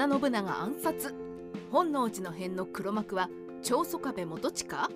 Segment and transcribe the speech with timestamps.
[0.00, 1.14] 田信長暗殺。
[1.70, 3.28] 本能寺の変の黒幕は
[3.62, 4.88] 長宗我部元親。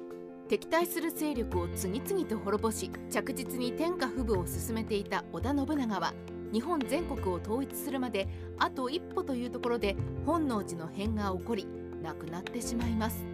[0.48, 6.14] 敵対する勢力を次々と滅ぼし着実に天下布武を進めていた織田信長は
[6.54, 8.27] 日本全国を統一するまで
[8.59, 9.95] あと一歩というところで
[10.25, 11.66] 本能寺の変が起こり
[12.02, 13.27] 亡くなってしまいます。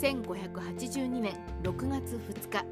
[0.00, 2.66] 1582年6月2日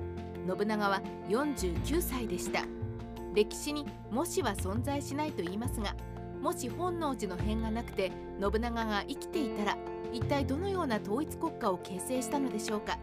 [0.59, 2.65] 信長は49歳でした。
[3.33, 5.95] 歴史にもしは存在しないと言いますが
[6.45, 9.79] もし本能寺の変がなくて信長が生きていたら
[10.13, 12.99] 一体どのような統一国家を形成したのでしょうか。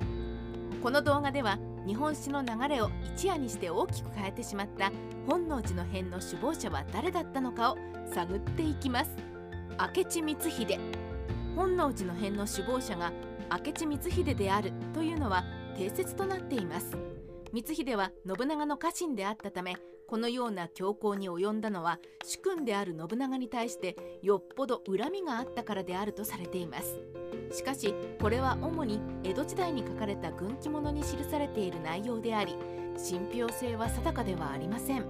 [0.84, 4.92] この動画では日本史の流れを一夜にして大きく変えてしまった
[5.28, 7.78] 本能寺の変の首謀者は誰だったのかを
[8.14, 9.10] 探っていきます。
[9.96, 10.80] 明智光秀。
[11.56, 13.12] 本能寺の変の首謀者が
[13.50, 15.44] 明智光秀であるというのは
[15.76, 16.96] 定説となっています。
[17.56, 19.78] 光秀は信長の家臣であったため
[20.12, 27.00] このような強行に及んだのは主君である信長に対してよっぽど恨みがあったからであるとされています。
[27.54, 32.58] しかしこれは主に江戸時代に書かれた軍記物に記されている内容であり
[32.98, 35.06] 信憑性は定かではありません。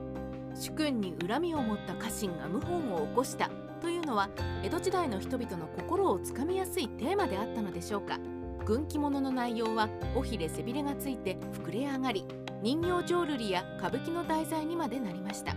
[0.54, 3.50] 主君に恨みを持った家臣が謀反を起こした
[3.82, 4.30] というのは
[4.62, 8.20] 江戸時代の人々の心をつかみやすいテーマであったのでしょうか。
[8.64, 12.24] 軍記物の内容は尾ひれ背びれがついて膨れ上がり
[12.62, 15.56] 人形浄瑠璃や歌舞伎の題材にまでなりました。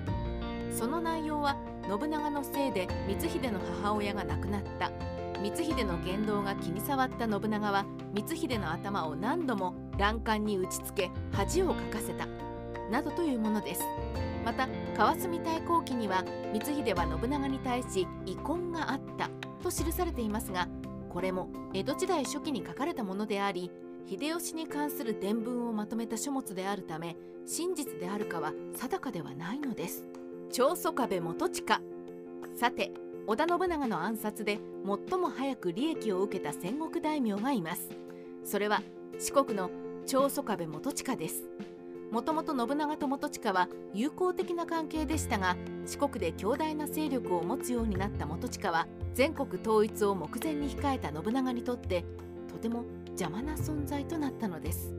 [0.71, 1.57] その内容は
[1.89, 4.91] 信長のせいで光秀の母親が亡くなった。
[5.43, 12.27] 光秀の言動が気に障った信長は光秀の頭を何度も欄干に打ちつけ恥をかかせた。
[12.91, 13.83] などというものです。
[14.45, 19.31] また川澄太閤記には光秀は信長に対し遺恨があった
[19.63, 20.69] と記されていますが
[21.09, 23.71] これも江戸時代初期に書かれたものであり
[24.07, 27.17] 秀吉に関する伝聞をまとめた書物であるため
[27.47, 30.07] 真実であるかは定かではないのです。
[30.53, 31.81] 長宗我部元親。
[32.57, 32.93] さて
[33.27, 34.59] 織田信長の暗殺で
[35.09, 37.89] 最も早く利益を受けた戦国大名がいます。
[38.45, 38.83] それは
[39.19, 39.71] 四国の
[40.07, 41.45] 長宗我部元親です。
[42.11, 52.05] もともと信長と元親は友好的な関係でしたが四国で強大な勢力を持つようになった元親は全国統一を目前に控えた信長にとって
[52.55, 54.95] とても邪魔な存在となったのです。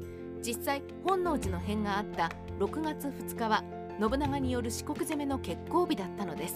[0.46, 2.30] 実際本能寺の変があった
[2.60, 3.64] 6月2日は
[4.00, 6.56] 信長による四国攻めの決行日だったのです。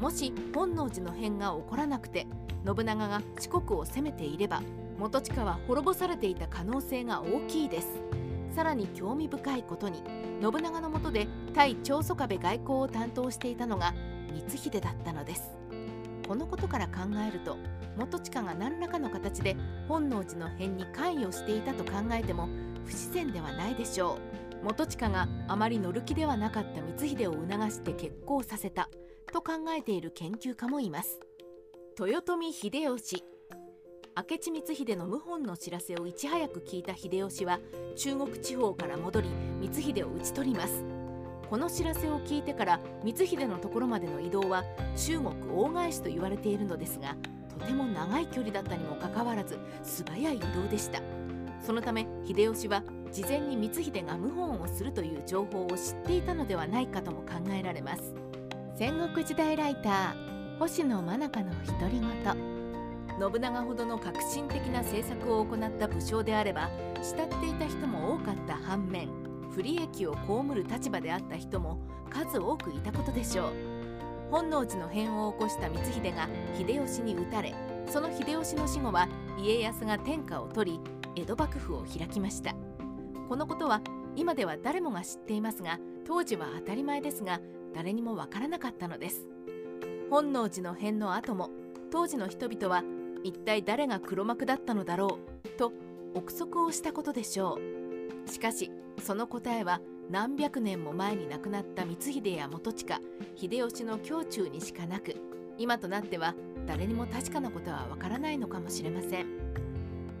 [0.00, 2.26] もし本能寺の変が起こらなくて
[2.64, 4.62] 信長が四国を攻めていれば
[4.98, 7.88] 元親は滅ぼされていた可能性が大きいです。
[8.54, 10.04] さらに興味深いことに
[10.40, 13.92] 信長の下で対長宗我部外交を担当していたのが
[14.32, 15.50] 光秀だったのです。
[16.28, 17.58] このことから考えると
[17.96, 19.56] 元親が何らかの形で
[19.88, 22.48] 本能寺の変に関与していたと考えても
[22.84, 24.18] 不自然ではないでしょ
[24.62, 28.88] う元親があまり乗る気ではなかった光秀を促して結婚させた
[29.32, 31.18] と考えている研究家もいます。
[31.98, 33.24] 豊臣秀吉
[34.16, 37.58] 明智光秀の謀反の知らせをいち早く聞いた秀吉は
[37.96, 39.28] 中国地方から戻り
[39.60, 40.84] 光秀を討ち取ります。
[41.50, 44.64] この知らせを聞いてから光秀のところまでの移動は
[44.96, 47.16] 中国大返しと言われているのですが
[47.58, 51.00] とても長い距離だったにもかかわらず素早い移動でした。
[51.64, 58.14] そのため秀吉は事前に光秀が謀反をするという情報を知っていたのではないかとも考えられます。
[58.76, 62.54] 戦国時代ライター星野真中の独り言。
[63.16, 66.68] 信長ほどの革新的な政策を行った武将であれば
[67.00, 69.08] 慕っていた人も多かった反面
[69.54, 71.78] 不利益を被る立場であった人も
[72.10, 73.73] 数多くいたことでしょう。
[74.30, 77.54] 本能寺の変を起こした光秀が秀吉に討たれ
[77.88, 79.08] その秀吉の死後は
[79.38, 80.80] 家康が天下を取り
[81.16, 82.54] 江戸幕府を開きました。
[83.28, 83.80] このことは
[84.16, 87.40] 今では誰もが知っていますが当時は当たり前ですが
[87.74, 89.26] 誰にもわからなかったのです。
[90.10, 91.50] 本能寺の変の後も
[91.90, 92.82] 当時の人々は
[93.22, 95.72] 一体誰が黒幕だったのだろうと
[96.14, 97.58] 憶測をしたことでしょ
[98.26, 98.30] う。
[98.30, 98.70] しかし
[99.02, 103.00] その答えは何百年も前に亡くなった光秀や元親
[103.36, 105.16] 秀吉の胸中にしかなく
[105.58, 106.34] 今となっては
[106.66, 109.26] 誰にも確かなことはわからないのかもしれません。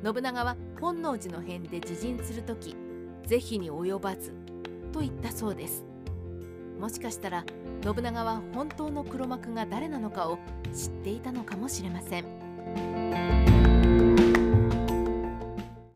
[0.04, 2.76] 信長は本能寺の変で自陣する時
[3.26, 4.32] 是非に及ばず
[4.92, 5.84] と言ったそうです。
[6.78, 7.44] もしかしたら
[7.82, 10.38] 信長は本当の黒幕が誰なのかを
[10.74, 13.53] 知っていたのかもしれません。